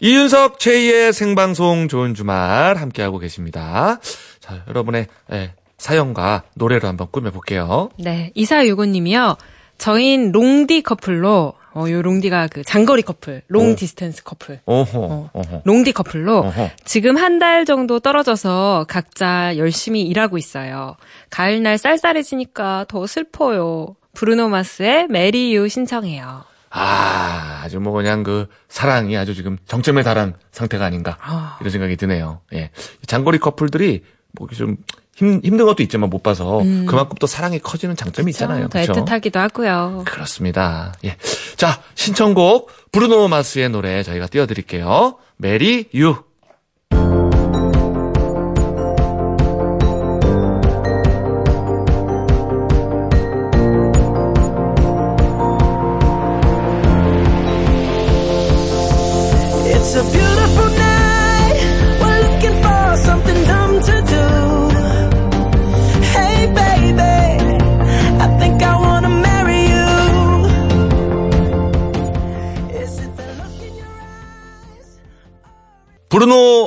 [0.00, 4.00] 이윤석 최희의 생방송 좋은 주말 함께하고 계십니다.
[4.40, 7.88] 자, 여러분의 예, 사연과 노래로 한번 꾸며볼게요.
[7.98, 9.38] 네, 이사유고님이요.
[9.78, 13.74] 저인 롱디 커플로, 어, 요 롱디가 그 장거리 커플, long 어.
[13.76, 14.60] distance 커플.
[14.64, 15.62] 어허, 어허.
[15.64, 16.70] 롱디 커플로 어허.
[16.84, 20.96] 지금 한 달 정도 떨어져서 각자 열심히 일하고 있어요.
[21.30, 23.96] 가을날 쌀쌀해지니까 더 슬퍼요.
[24.14, 26.44] 브루노 마스의 Marry You 신청해요.
[26.70, 31.56] 아, 아주 뭐 그냥 그 사랑이 아주 지금 정점에 달한 상태가 아닌가 아.
[31.60, 32.40] 이런 생각이 드네요.
[32.52, 32.70] 예,
[33.02, 34.02] 이 장거리 커플들이
[34.38, 34.76] 뭐좀
[35.16, 38.68] 힘든 것도 있지만 못 봐서 그만큼 또 사랑이 커지는 장점이 있잖아요.
[38.68, 38.80] 더?
[38.80, 40.02] 애틋하기도 하고요.
[40.06, 40.92] 그렇습니다.
[41.04, 41.16] 예,
[41.56, 45.16] 자 신청곡 브루노 마스의 노래 저희가 띄워드릴게요.
[45.36, 46.16] Marry You.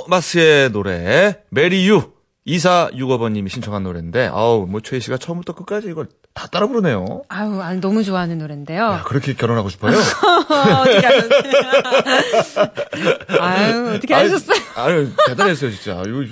[0.09, 2.11] 마스의 노래 메리 유
[2.47, 7.23] 2465번님이 신청한 노래인데 아우 뭐 최희 씨가 처음부터 끝까지 이걸 다 따라 부르네요.
[7.29, 8.79] 아유, 아니, 너무 좋아하는 노래인데요.
[8.79, 9.97] 야, 그렇게 결혼하고 싶어요?
[9.97, 11.41] 어떻게 하셨어요?
[13.41, 14.59] 아유, 어떻게 아유, 하셨어요?
[14.75, 16.03] 아유 대단했어요 진짜.
[16.05, 16.23] 이거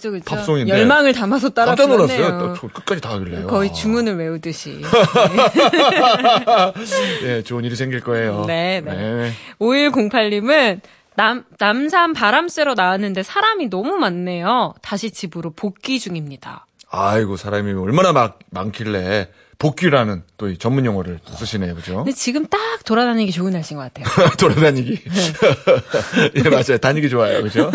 [0.00, 0.20] 저.
[0.24, 0.72] 팝송인데.
[0.72, 1.94] 열망을 담아서 따라 깜짝.
[1.94, 2.54] 놀랐어요.
[2.58, 3.48] 또 끝까지 다 하길래요.
[3.48, 4.80] 거의 주문을 외우듯이.
[7.24, 8.44] 예, 좋은 일이 생길 거예요.
[8.46, 9.32] 네, 네.
[9.60, 10.80] 5108님은
[11.16, 14.74] 남, 남산 바람 쐬러 나왔는데 사람이 너무 많네요.
[14.82, 16.66] 다시 집으로 복귀 중입니다.
[16.90, 21.96] 아이고 사람이 얼마나 막 많길래 복귀라는 또이 전문 용어를 쓰시네요, 그죠?
[21.96, 24.30] 근데 지금 딱 돌아다니기 좋은 날씨인 것 같아요.
[24.40, 24.98] 돌아다니기.
[26.34, 26.78] 예, 맞아요.
[26.80, 27.70] 다니기 좋아요, 그죠?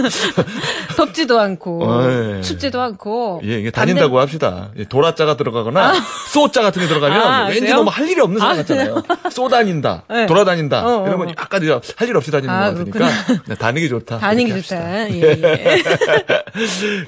[0.98, 2.42] 덥지도 않고, 어, 예.
[2.42, 3.42] 춥지도 않고.
[3.46, 4.72] 예, 이게 다닌다고 합시다.
[4.80, 5.94] 예, 도라자가 들어가거나
[6.34, 7.76] 쏘자 같은 게 들어가면 아, 왠지 그래요?
[7.76, 9.04] 너무 할 일이 없는 사람 아, 같잖아요.
[9.32, 10.26] 쏘다닌다, 네.
[10.26, 10.84] 돌아다닌다.
[10.88, 11.32] 어, 어, 이러면 어.
[11.38, 11.62] 약간
[11.98, 13.10] 할 일 없이 다니는 아, 것 같으니까
[13.48, 14.18] 네, 다니기 좋다.
[14.18, 15.12] 다니기 좋다.
[15.12, 15.84] 예, 예.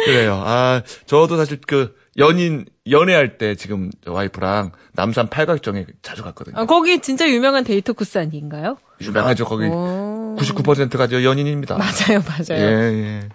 [0.05, 0.39] 그래요.
[0.45, 6.55] 아, 저도 사실 그 연인 연애할 때 지금 와이프랑 남산 팔각정에 자주 갔거든요.
[6.57, 8.77] 아, 거기 진짜 유명한 데이터 코스 아닌가요?
[9.01, 9.45] 유명하죠.
[9.45, 10.35] 거기 오.
[10.39, 11.77] 99%가 저 연인입니다.
[11.77, 12.65] 맞아요, 예, 맞아요.
[12.65, 13.29] 예.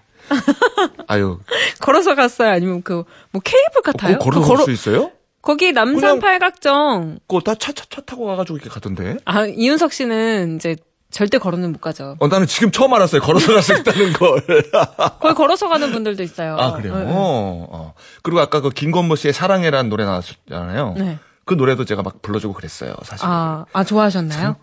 [1.07, 1.39] 아유,
[1.81, 2.51] 걸어서 갔어요?
[2.51, 4.19] 아니면 그, 뭐 케이블 같아요?
[4.19, 5.11] 거, 걸어 그 갈수 있어요?
[5.43, 7.19] 거기 남산 팔각정.
[7.27, 9.17] 그거 다차 차, 차 타고 가가지고 이렇게 가던데.
[9.25, 10.77] 아, 이윤석 씨는 이제
[11.13, 12.17] 절대 걸어는 못 가죠.
[12.19, 13.21] 어, 나는 지금 처음 알았어요.
[13.21, 14.43] 걸어서 갈 수 있다는 걸.
[15.21, 16.57] 거기 걸어서 가는 분들도 있어요.
[16.59, 16.97] 아, 그래요?
[16.99, 17.11] 네, 네.
[17.13, 17.95] 어, 어.
[18.23, 20.95] 그리고 아까 그 김건모 씨의 사랑해라는 노래 나왔잖아요.
[20.97, 21.19] 네.
[21.45, 23.27] 그 노래도 제가 막 불러주고 그랬어요, 사실.
[23.27, 24.57] 아, 아, 좋아하셨나요?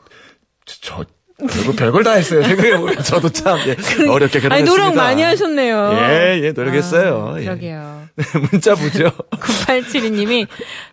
[0.65, 1.05] 저,
[1.47, 2.43] 별걸, 별걸 다 했어요.
[2.43, 3.71] 생각해보면 저도 참, 예,
[4.07, 4.53] 어렵게 결혼했습니다.
[4.55, 5.91] 아니, 노력 많이 하셨네요.
[5.93, 7.33] 예, 예, 노력했어요.
[7.35, 7.45] 아, 예.
[7.45, 7.99] 그러게요.
[8.51, 9.11] 문자 보죠.
[9.31, 10.47] 9872님이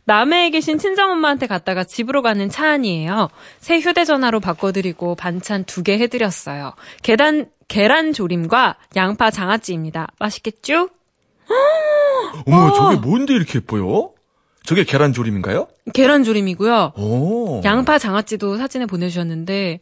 [0.04, 3.28] 남해에 계신 친정엄마한테 갔다가 집으로 가는 차 안이에요.
[3.61, 6.74] 새 휴대전화로 바꿔드리고 반찬 두 개 해드렸어요.
[7.02, 10.09] 계란, 계란 조림과 양파 장아찌입니다.
[10.20, 10.88] 맛있겠죠?
[12.46, 14.11] 어머, 저게 뭔데 이렇게 예뻐요?
[14.64, 15.68] 저게 계란 조림인가요?
[15.94, 16.92] 계란 조림이고요.
[16.96, 17.61] 오.
[17.64, 19.78] 양파 장아찌도 사진에 보내주셨는데,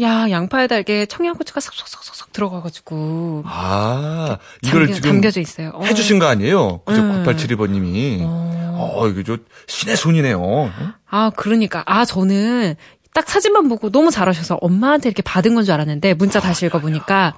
[0.00, 3.42] 야, 양파에다 이렇게 청양고추가 쏙쏙쏙쏙 들어가가지고.
[3.46, 5.70] 아, 이걸 담겨, 지금 담겨져 있어요.
[5.74, 5.84] 어.
[5.84, 6.80] 해주신 거 아니에요?
[6.84, 7.00] 그죠?
[7.02, 7.24] 음.
[7.26, 8.20] 9872번님이.
[8.22, 10.70] 어, 이거 저, 신의 손이네요.
[11.10, 11.82] 아, 그러니까.
[11.86, 12.76] 아, 저는
[13.12, 17.34] 딱 사진만 보고 너무 잘하셔서 엄마한테 이렇게 받은 건 줄 알았는데, 문자 다시 읽어보니까,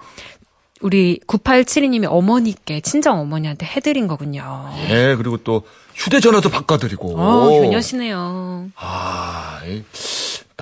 [0.83, 4.71] 우리 9872님이 어머니께, 친정 어머니한테 해드린 거군요.
[4.89, 5.63] 예, 그리고 또,
[5.95, 7.19] 휴대전화도 바꿔드리고.
[7.19, 8.71] 어, 효녀시네요.
[8.77, 9.83] 아, 이,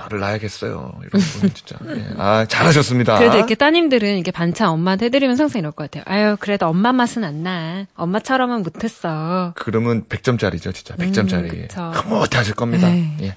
[0.01, 0.93] 딸을 낳아야겠어요.
[0.99, 1.77] 이런 분 진짜.
[1.87, 2.07] 예.
[2.17, 3.17] 아, 잘하셨습니다.
[3.19, 6.03] 그래도 이렇게 따님들은 이렇게 반찬 엄마한테 해드리면 항상 이럴 것 같아요.
[6.07, 7.85] 아유, 그래도 엄마 맛은 안 나.
[7.95, 9.53] 엄마처럼은 못했어.
[9.55, 10.95] 그러면 100점짜리죠, 진짜.
[10.95, 11.53] 100점짜리.
[11.53, 11.91] 음, 그쵸.
[11.93, 12.89] 흐뭇해 하실 겁니다.
[12.89, 13.15] 네.
[13.21, 13.35] 예.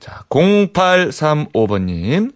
[0.00, 2.32] 자, 0835번님.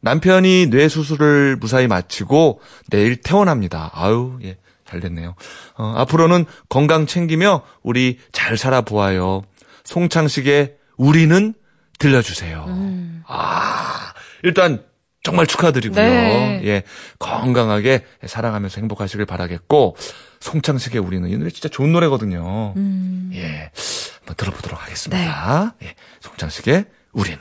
[0.00, 3.90] 남편이 뇌수술을 무사히 마치고 내일 퇴원합니다.
[3.94, 4.56] 아유, 예.
[4.84, 5.36] 잘 됐네요.
[5.76, 9.42] 어, 앞으로는 건강 챙기며 우리 잘 살아보아요.
[9.84, 11.54] 송창식의 우리는
[12.02, 12.64] 들려주세요.
[12.66, 13.22] 음.
[13.26, 14.12] 아,
[14.42, 14.84] 일단
[15.22, 16.02] 정말 축하드리고요.
[16.02, 16.60] 네.
[16.64, 16.82] 예.
[17.20, 19.96] 건강하게 사랑하면서 행복하시길 바라겠고,
[20.40, 22.74] 송창식의 우리는 이 노래 진짜 좋은 노래거든요.
[22.76, 23.30] 음.
[23.34, 23.70] 예.
[24.18, 25.74] 한번 들어보도록 하겠습니다.
[25.82, 25.94] 예.
[26.20, 27.38] 송창식의 우리는.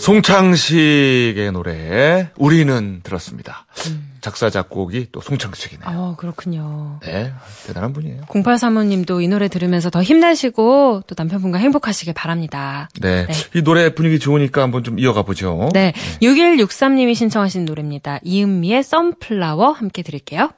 [0.00, 3.66] 송창식의 노래 우리는 들었습니다.
[4.22, 5.88] 작사 작곡이 또 송창식이네요.
[5.88, 6.98] 어, 그렇군요.
[7.02, 7.32] 네,
[7.66, 8.22] 대단한 분이에요.
[8.22, 12.88] 0835님도 이 노래 들으면서 더 힘내시고 또 남편분과 행복하시길 바랍니다.
[12.98, 13.32] 네, 네.
[13.54, 15.68] 이 노래 분위기 좋으니까 한번 좀 이어가 보죠.
[15.74, 15.92] 네.
[16.22, 18.20] 6163님이 신청하신 노래입니다.
[18.22, 20.50] 이은미의 썬플라워 함께 들을게요.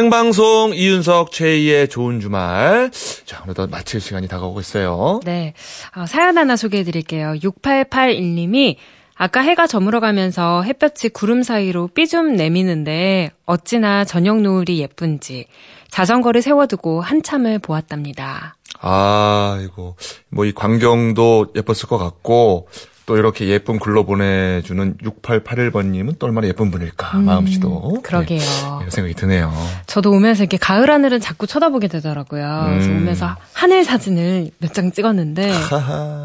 [0.00, 2.90] 생방송 이윤석 최희의 좋은 주말.
[3.24, 5.20] 자, 어느덧 마칠 시간이 다가오고 있어요.
[5.24, 5.54] 네.
[5.96, 7.32] 어, 사연 하나 소개해 드릴게요.
[7.42, 8.76] 6881님이
[9.14, 15.46] 아까 해가 저물어 가면서 햇볕이 구름 사이로 삐 좀 내미는데 어찌나 저녁 노을이 예쁜지
[15.88, 18.58] 자전거를 세워두고 한참을 보았답니다.
[18.82, 19.94] 아, 이거,
[20.28, 22.68] 뭐, 이 광경도 예뻤을 것 같고,
[23.06, 27.92] 또 이렇게 예쁜 글로 보내주는 6881번님은 또 얼마나 예쁜 분일까, 마음씨도.
[27.96, 28.40] 음, 그러게요.
[28.40, 28.46] 네,
[28.80, 29.52] 이런 생각이 드네요.
[29.86, 32.64] 저도 오면서 이렇게 가을 하늘은 자꾸 쳐다보게 되더라고요.
[32.68, 32.96] 그래서 음.
[33.02, 35.52] 오면서 하늘 사진을 몇 장 찍었는데.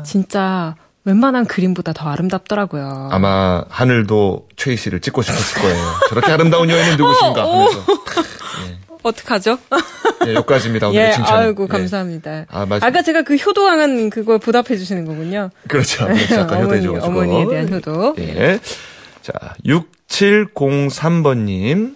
[0.04, 3.10] 진짜 웬만한 그림보다 더 아름답더라고요.
[3.12, 5.84] 아마 하늘도 최희 씨를 찍고 싶었을 거예요.
[6.10, 7.80] 저렇게 아름다운 여인은 누구신가 하면서.
[9.04, 9.58] 어떡하죠?
[10.28, 10.88] 예, 여기까지입니다.
[10.90, 11.38] 오늘의 예, 칭찬.
[11.38, 12.46] 아이고 감사합니다.
[12.50, 15.50] 아, 맞- 아까 제가 그 효도왕은 그걸 보답해 주시는 거군요.
[15.68, 16.06] 그렇죠.
[16.06, 16.42] 그렇죠.
[16.42, 17.08] 아까 어머니, 효도해줘가지고.
[17.08, 18.16] 어머니에 대한 효도.
[18.20, 18.60] 예.
[19.22, 19.34] 자,
[19.66, 21.96] 6703번님.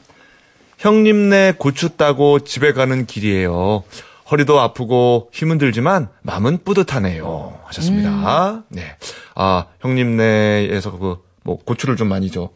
[0.78, 3.84] 형님네 고추 따고 집에 가는 길이에요.
[4.30, 7.60] 허리도 아프고 힘은 들지만 마음은 뿌듯하네요.
[7.66, 8.52] 하셨습니다.
[8.52, 8.64] 음.
[8.70, 8.98] 네.
[9.36, 12.50] 아, 형님네에서 그, 뭐, 고추를 좀 많이 저,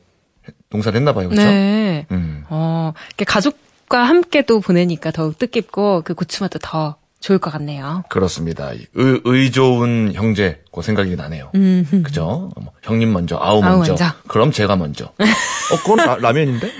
[0.71, 1.29] 농사를 했나 봐요.
[1.29, 1.47] 그렇죠?
[1.47, 2.07] 네.
[2.11, 2.43] 음.
[2.49, 2.91] 어,
[3.25, 3.57] 가족
[3.89, 8.03] 과 함께 또 보내니까 더욱 뜻깊고 그 고추맛도 더 좋을 것 같네요.
[8.09, 8.71] 그렇습니다.
[8.71, 11.49] 이 의, 의 좋은 형제, 그 생각이 나네요.
[11.55, 12.03] 음.
[12.05, 12.51] 그죠?
[12.55, 13.91] 뭐, 형님 먼저, 아우 아우 먼저.
[13.93, 14.05] 먼저.
[14.27, 15.05] 그럼 제가 먼저.
[15.19, 16.71] 어, 그건 라, 면인데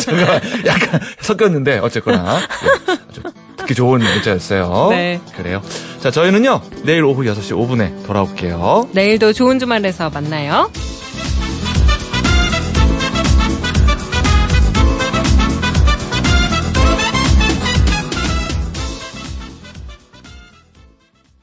[0.00, 0.34] 제가
[0.66, 2.40] 약간 섞였는데, 어쨌거나.
[2.40, 3.22] 예, 아주
[3.56, 4.88] 듣기 좋은 문자였어요.
[4.90, 5.20] 네.
[5.36, 5.62] 그래요.
[6.00, 8.90] 자, 저희는요, 내일 오후 6시 5분에 돌아올게요.
[8.92, 10.70] 내일도 좋은 주말에서 만나요.